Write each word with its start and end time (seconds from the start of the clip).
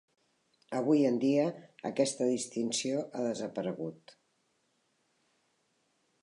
Avui 0.77 1.03
en 1.09 1.19
dia, 1.23 1.43
aquesta 1.89 2.29
distinció 2.31 3.05
ha 3.19 3.27
desaparegut. 3.27 4.15